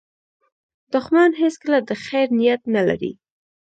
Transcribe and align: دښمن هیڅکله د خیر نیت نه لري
دښمن 0.93 1.31
هیڅکله 1.41 1.79
د 1.87 1.89
خیر 2.05 2.27
نیت 2.39 2.61
نه 2.75 2.81
لري 2.87 3.11